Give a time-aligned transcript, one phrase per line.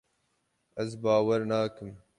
[0.85, 1.91] Ez bawer nakim.